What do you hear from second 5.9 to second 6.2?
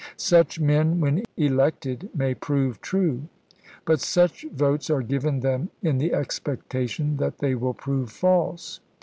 the